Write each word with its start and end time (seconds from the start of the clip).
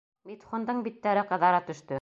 Митхундың 0.29 0.81
биттәре 0.89 1.27
ҡыҙара 1.35 1.65
төштө. 1.71 1.89